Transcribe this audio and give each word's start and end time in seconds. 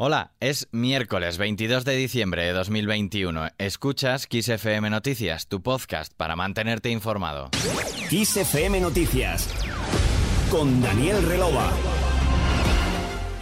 Hola, 0.00 0.30
es 0.38 0.68
miércoles 0.70 1.38
22 1.38 1.84
de 1.84 1.96
diciembre 1.96 2.44
de 2.44 2.52
2021. 2.52 3.48
Escuchas 3.58 4.28
Kiss 4.28 4.48
FM 4.48 4.90
Noticias, 4.90 5.48
tu 5.48 5.60
podcast 5.60 6.12
para 6.16 6.36
mantenerte 6.36 6.88
informado. 6.90 7.50
Kiss 8.08 8.36
FM 8.36 8.80
Noticias 8.80 9.52
con 10.52 10.80
Daniel 10.80 11.20
Relova. 11.24 11.72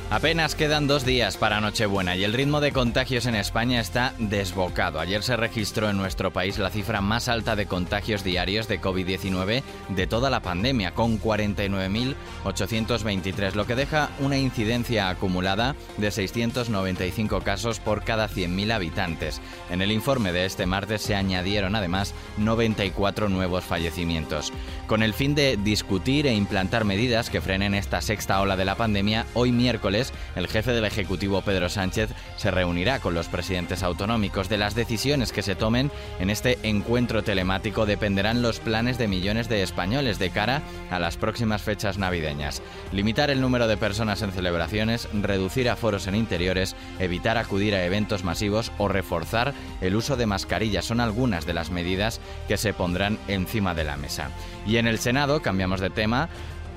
Apenas 0.09 0.55
quedan 0.55 0.87
dos 0.87 1.05
días 1.05 1.37
para 1.37 1.61
Nochebuena 1.61 2.15
y 2.15 2.23
el 2.23 2.33
ritmo 2.33 2.61
de 2.61 2.71
contagios 2.71 3.27
en 3.27 3.35
España 3.35 3.81
está 3.81 4.15
desbocado. 4.21 5.01
Ayer 5.01 5.25
se 5.25 5.35
registró 5.35 5.91
en 5.91 5.97
nuestro 5.97 6.33
país 6.33 6.59
la 6.59 6.71
cifra 6.71 7.01
más 7.01 7.27
alta 7.27 7.57
de 7.57 7.67
contagios 7.67 8.23
diarios 8.23 8.69
de 8.69 8.81
COVID-19 8.81 9.65
de 9.89 10.07
toda 10.07 10.31
la 10.31 10.43
pandemia, 10.43 10.95
con 10.95 11.21
49.823, 11.21 13.55
lo 13.55 13.67
que 13.67 13.75
deja 13.75 14.11
una 14.21 14.39
incidencia 14.39 15.09
acumulada 15.09 15.75
de 15.97 16.13
695 16.13 17.41
casos 17.41 17.81
por 17.81 18.05
cada 18.05 18.29
100.000 18.29 18.73
habitantes. 18.73 19.41
En 19.71 19.83
el 19.83 19.91
informe 19.91 20.31
de 20.31 20.45
este 20.45 20.67
martes 20.67 21.03
se 21.03 21.17
añadieron 21.17 21.75
además 21.75 22.15
94 22.39 23.29
nuevos 23.29 23.65
fallecimientos. 23.65 24.53
Con 24.87 25.03
el 25.03 25.15
fin 25.15 25.35
de 25.35 25.57
discutir 25.57 26.29
e 26.29 26.35
implantar 26.35 26.85
medidas 26.85 27.29
que 27.29 27.41
frenen 27.41 27.75
esta 27.75 28.01
sexta 28.01 28.41
ola 28.41 28.57
de 28.57 28.65
la 28.65 28.77
pandemia, 28.77 29.27
hoy 29.35 29.51
miércoles 29.51 29.96
el 30.35 30.49
jefe 30.49 30.73
del 30.73 30.85
Ejecutivo 30.85 31.43
Pedro 31.43 31.69
Sánchez 31.69 32.11
se 32.37 32.51
reunirá 32.51 33.01
con 33.01 33.15
los 33.15 33.29
presidentes 33.29 33.83
autonómicos. 33.83 34.49
De 34.49 34.59
las 34.59 34.75
decisiones 34.75 35.33
que 35.33 35.43
se 35.43 35.55
tomen 35.55 35.91
en 36.21 36.31
este 36.31 36.59
encuentro 36.63 37.23
telemático 37.23 37.87
dependerán 37.87 38.43
los 38.43 38.61
planes 38.61 38.99
de 38.99 39.09
millones 39.09 39.49
de 39.49 39.63
españoles 39.63 40.19
de 40.19 40.31
cara 40.31 40.63
a 40.91 40.99
las 40.99 41.17
próximas 41.17 41.63
fechas 41.63 41.99
navideñas. 41.99 42.63
Limitar 42.93 43.31
el 43.31 43.41
número 43.41 43.67
de 43.69 43.77
personas 43.77 44.23
en 44.23 44.33
celebraciones, 44.33 45.09
reducir 45.13 45.71
aforos 45.71 46.07
en 46.07 46.15
interiores, 46.15 46.77
evitar 46.99 47.39
acudir 47.39 47.75
a 47.75 47.85
eventos 47.85 48.25
masivos 48.25 48.73
o 48.79 48.89
reforzar 48.89 49.55
el 49.81 49.97
uso 49.97 50.17
de 50.17 50.27
mascarillas 50.27 50.85
son 50.85 51.01
algunas 51.01 51.47
de 51.47 51.55
las 51.55 51.71
medidas 51.71 52.21
que 52.49 52.57
se 52.57 52.75
pondrán 52.75 53.19
encima 53.29 53.75
de 53.75 53.85
la 53.85 53.97
mesa. 53.97 54.31
Y 54.67 54.79
en 54.79 54.87
el 54.87 54.99
Senado, 54.99 55.43
cambiamos 55.43 55.81
de 55.81 55.91
tema, 55.91 56.29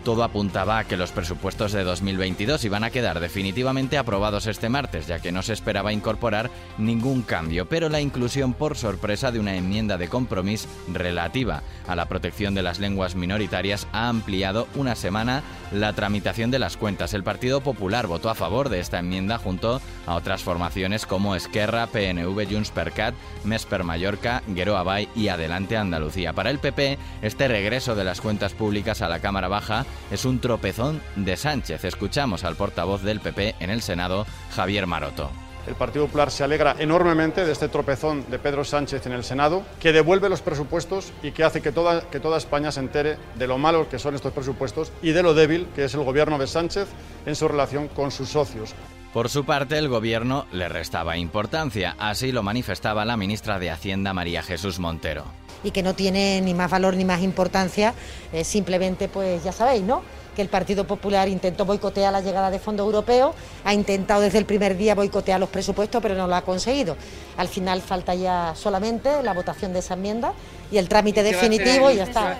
todo 0.03 0.23
apuntaba 0.23 0.79
a 0.79 0.83
que 0.83 0.97
los 0.97 1.11
presupuestos 1.11 1.71
de 1.71 1.83
2022 1.83 2.63
iban 2.65 2.83
a 2.83 2.89
quedar 2.89 3.19
definitivamente 3.19 3.97
aprobados 3.97 4.47
este 4.47 4.69
martes, 4.69 5.07
ya 5.07 5.19
que 5.19 5.31
no 5.31 5.41
se 5.41 5.53
esperaba 5.53 5.93
incorporar 5.93 6.49
ningún 6.77 7.21
cambio, 7.21 7.67
pero 7.67 7.89
la 7.89 8.01
inclusión 8.01 8.53
por 8.53 8.77
sorpresa 8.77 9.31
de 9.31 9.39
una 9.39 9.55
enmienda 9.55 9.97
de 9.97 10.07
compromiso 10.07 10.67
relativa 10.91 11.63
a 11.87 11.95
la 11.95 12.07
protección 12.07 12.53
de 12.53 12.63
las 12.63 12.79
lenguas 12.79 13.15
minoritarias 13.15 13.87
ha 13.91 14.09
ampliado 14.09 14.67
una 14.75 14.95
semana 14.95 15.43
la 15.71 15.93
tramitación 15.93 16.51
de 16.51 16.59
las 16.59 16.77
cuentas. 16.77 17.13
El 17.13 17.23
Partido 17.23 17.61
Popular 17.61 18.07
votó 18.07 18.29
a 18.29 18.35
favor 18.35 18.69
de 18.69 18.79
esta 18.79 18.99
enmienda 18.99 19.37
junto 19.37 19.81
a 20.05 20.15
otras 20.15 20.43
formaciones 20.43 21.05
como 21.05 21.35
Esquerra, 21.35 21.87
PNV, 21.87 22.47
Junts 22.49 22.71
per 22.71 22.91
Cat, 22.91 23.13
Mes 23.43 23.65
per 23.65 23.83
Mallorca, 23.83 24.43
Guero 24.47 24.77
Abay 24.77 25.07
y 25.15 25.27
Adelante 25.27 25.77
Andalucía. 25.77 26.33
Para 26.33 26.49
el 26.49 26.59
PP, 26.59 26.97
este 27.21 27.47
regreso 27.47 27.95
de 27.95 28.03
las 28.03 28.21
cuentas 28.21 28.53
públicas 28.53 29.01
a 29.01 29.09
la 29.09 29.19
Cámara 29.19 29.47
Baja 29.47 29.85
es 30.11 30.25
un 30.25 30.39
tropezón 30.39 31.01
de 31.15 31.37
Sánchez. 31.37 31.85
Escuchamos 31.85 32.43
al 32.43 32.55
portavoz 32.55 33.01
del 33.03 33.19
PP 33.19 33.55
en 33.59 33.69
el 33.69 33.81
Senado, 33.81 34.25
Javier 34.55 34.87
Maroto. 34.87 35.29
El 35.67 35.75
Partido 35.75 36.05
Popular 36.05 36.31
se 36.31 36.43
alegra 36.43 36.75
enormemente 36.79 37.45
de 37.45 37.51
este 37.51 37.69
tropezón 37.69 38.25
de 38.29 38.39
Pedro 38.39 38.63
Sánchez 38.63 39.05
en 39.05 39.11
el 39.11 39.23
Senado, 39.23 39.63
que 39.79 39.91
devuelve 39.93 40.29
los 40.29 40.41
presupuestos 40.41 41.13
y 41.21 41.31
que 41.31 41.43
hace 41.43 41.61
que 41.61 41.71
toda, 41.71 42.09
que 42.09 42.19
toda 42.19 42.37
España 42.37 42.71
se 42.71 42.79
entere 42.79 43.17
de 43.35 43.45
lo 43.45 43.57
malo 43.57 43.87
que 43.87 43.99
son 43.99 44.15
estos 44.15 44.33
presupuestos 44.33 44.91
y 45.03 45.11
de 45.11 45.21
lo 45.21 45.33
débil 45.33 45.67
que 45.75 45.85
es 45.85 45.93
el 45.93 46.03
gobierno 46.03 46.39
de 46.39 46.47
Sánchez 46.47 46.87
en 47.25 47.35
su 47.35 47.47
relación 47.47 47.87
con 47.87 48.09
sus 48.09 48.29
socios. 48.29 48.73
Por 49.13 49.29
su 49.29 49.43
parte, 49.43 49.77
el 49.77 49.89
gobierno 49.89 50.45
le 50.51 50.69
restaba 50.69 51.17
importancia, 51.17 51.95
así 51.99 52.31
lo 52.31 52.41
manifestaba 52.41 53.05
la 53.05 53.17
ministra 53.17 53.59
de 53.59 53.69
Hacienda 53.69 54.13
María 54.13 54.41
Jesús 54.41 54.79
Montero 54.79 55.25
y 55.63 55.71
que 55.71 55.83
no 55.83 55.93
tiene 55.93 56.41
ni 56.41 56.53
más 56.53 56.69
valor 56.71 56.95
ni 56.95 57.05
más 57.05 57.21
importancia, 57.21 57.93
eh, 58.33 58.43
simplemente 58.43 59.07
pues 59.07 59.43
ya 59.43 59.51
sabéis, 59.51 59.83
¿no? 59.83 60.01
que 60.35 60.41
el 60.41 60.47
Partido 60.47 60.85
Popular 60.85 61.27
intentó 61.27 61.65
boicotear 61.65 62.13
la 62.13 62.21
llegada 62.21 62.49
de 62.49 62.59
fondos 62.59 62.85
europeos, 62.85 63.35
ha 63.65 63.73
intentado 63.73 64.21
desde 64.21 64.37
el 64.37 64.45
primer 64.45 64.77
día 64.77 64.95
boicotear 64.95 65.37
los 65.37 65.49
presupuestos, 65.49 66.01
pero 66.01 66.15
no 66.15 66.27
lo 66.27 66.35
ha 66.35 66.43
conseguido. 66.43 66.95
Al 67.35 67.49
final 67.49 67.81
falta 67.81 68.15
ya 68.15 68.53
solamente 68.55 69.21
la 69.21 69.33
votación 69.33 69.73
de 69.73 69.79
esa 69.79 69.95
enmienda 69.95 70.33
y 70.71 70.77
el 70.77 70.87
trámite 70.87 71.23
definitivo 71.23 71.91
y 71.91 71.97
ya 71.97 72.03
está. 72.03 72.37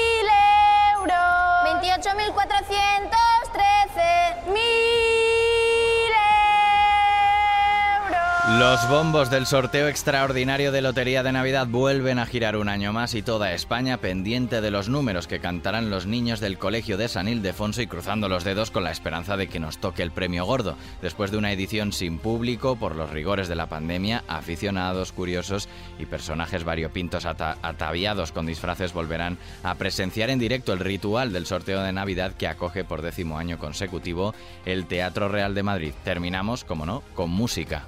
Los 8.77 8.91
bombos 8.91 9.31
del 9.31 9.47
sorteo 9.47 9.89
extraordinario 9.89 10.71
de 10.71 10.83
Lotería 10.83 11.23
de 11.23 11.33
Navidad 11.33 11.67
vuelven 11.67 12.19
a 12.19 12.27
girar 12.27 12.59
un 12.59 12.69
año 12.69 12.93
más 12.93 13.15
y 13.15 13.23
toda 13.23 13.55
España 13.55 13.97
pendiente 13.97 14.61
de 14.61 14.71
los 14.71 14.91
números 14.91 15.27
que 15.27 15.41
cantarán 15.41 15.89
los 15.89 16.05
niños 16.05 16.41
del 16.41 16.59
Colegio 16.59 16.99
de 16.99 17.09
San 17.09 17.27
Ildefonso 17.27 17.81
y 17.81 17.87
cruzando 17.87 18.29
los 18.29 18.45
dedos 18.45 18.71
con 18.71 18.85
la 18.85 18.91
esperanza 18.91 19.39
de 19.39 19.49
que 19.49 19.61
nos 19.61 19.79
toque 19.79 20.03
el 20.03 20.11
premio 20.11 20.45
gordo. 20.45 20.77
Después 21.01 21.31
de 21.31 21.39
una 21.39 21.53
edición 21.53 21.91
sin 21.91 22.19
público 22.19 22.77
por 22.77 22.97
los 22.97 23.09
rigores 23.09 23.49
de 23.49 23.55
la 23.55 23.67
pandemia, 23.67 24.25
aficionados, 24.29 25.11
curiosos 25.11 25.71
y 25.99 26.05
personajes 26.05 26.65
variopintos 26.65 27.25
ataviados 27.25 28.31
con 28.31 28.45
disfraces 28.45 28.93
volverán 28.93 29.39
a 29.63 29.75
presenciar 29.77 30.29
en 30.29 30.39
directo 30.39 30.75
el 30.75 30.81
ritual 30.81 31.33
del 31.33 31.47
sorteo 31.47 31.83
de 31.83 31.95
Navidad 31.95 32.35
que 32.35 32.47
acoge 32.47 32.85
por 32.85 33.01
décimo 33.01 33.39
año 33.39 33.59
consecutivo 33.59 34.35
el 34.67 34.85
Teatro 34.85 35.31
Real 35.31 35.55
de 35.55 35.63
Madrid. 35.63 35.95
Terminamos, 36.05 36.65
como 36.65 36.85
no, 36.85 37.03
con 37.15 37.31
música. 37.31 37.87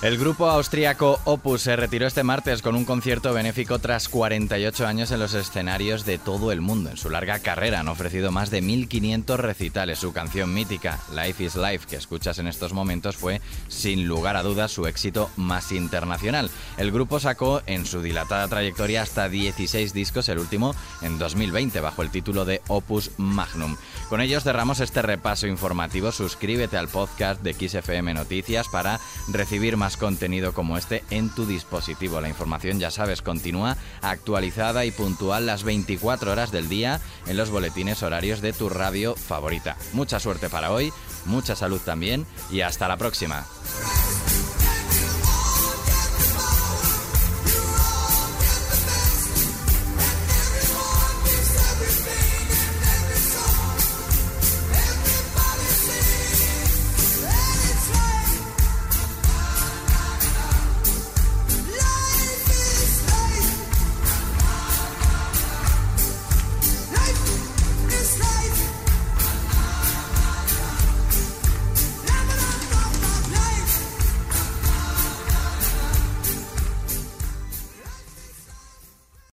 El 0.00 0.16
grupo 0.16 0.48
austríaco 0.48 1.18
Opus 1.24 1.62
se 1.62 1.74
retiró 1.74 2.06
este 2.06 2.22
martes 2.22 2.62
con 2.62 2.76
un 2.76 2.84
concierto 2.84 3.34
benéfico 3.34 3.80
tras 3.80 4.08
48 4.08 4.86
años 4.86 5.10
en 5.10 5.18
los 5.18 5.34
escenarios 5.34 6.04
de 6.04 6.18
todo 6.18 6.52
el 6.52 6.60
mundo. 6.60 6.90
En 6.90 6.96
su 6.96 7.10
larga 7.10 7.40
carrera 7.40 7.80
han 7.80 7.88
ofrecido 7.88 8.30
más 8.30 8.52
de 8.52 8.62
1.500 8.62 9.36
recitales. 9.38 9.98
Su 9.98 10.12
canción 10.12 10.54
mítica, 10.54 11.00
Life 11.12 11.42
is 11.42 11.56
Life, 11.56 11.88
que 11.90 11.96
escuchas 11.96 12.38
en 12.38 12.46
estos 12.46 12.72
momentos, 12.72 13.16
fue 13.16 13.40
sin 13.66 14.06
lugar 14.06 14.36
a 14.36 14.44
dudas 14.44 14.70
su 14.70 14.86
éxito 14.86 15.30
más 15.34 15.72
internacional. 15.72 16.48
El 16.76 16.92
grupo 16.92 17.18
sacó 17.18 17.60
en 17.66 17.84
su 17.84 18.00
dilatada 18.00 18.46
trayectoria 18.46 19.02
hasta 19.02 19.28
16 19.28 19.92
discos, 19.92 20.28
el 20.28 20.38
último 20.38 20.76
en 21.02 21.18
2020, 21.18 21.80
bajo 21.80 22.02
el 22.02 22.10
título 22.10 22.44
de 22.44 22.62
Opus 22.68 23.10
Magnum. 23.16 23.76
Con 24.08 24.20
ellos 24.20 24.44
cerramos 24.44 24.78
este 24.78 25.02
repaso 25.02 25.48
informativo. 25.48 26.12
Suscríbete 26.12 26.76
al 26.76 26.86
podcast 26.86 27.42
de 27.42 27.52
XFM 27.52 28.14
Noticias 28.14 28.68
para 28.68 29.00
recibir 29.26 29.76
más 29.88 29.96
contenido 29.96 30.52
como 30.52 30.76
este 30.76 31.02
en 31.08 31.30
tu 31.30 31.46
dispositivo. 31.46 32.20
La 32.20 32.28
información, 32.28 32.78
ya 32.78 32.90
sabes, 32.90 33.22
continúa 33.22 33.78
actualizada 34.02 34.84
y 34.84 34.90
puntual 34.90 35.46
las 35.46 35.64
24 35.64 36.30
horas 36.30 36.52
del 36.52 36.68
día 36.68 37.00
en 37.26 37.38
los 37.38 37.48
boletines 37.48 38.02
horarios 38.02 38.42
de 38.42 38.52
tu 38.52 38.68
radio 38.68 39.14
favorita. 39.14 39.78
Mucha 39.94 40.20
suerte 40.20 40.50
para 40.50 40.72
hoy, 40.72 40.92
mucha 41.24 41.56
salud 41.56 41.80
también 41.82 42.26
y 42.50 42.60
hasta 42.60 42.86
la 42.86 42.98
próxima. 42.98 43.46